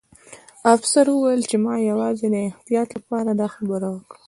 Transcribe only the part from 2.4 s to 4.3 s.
احتیاط لپاره دا خبره وکړه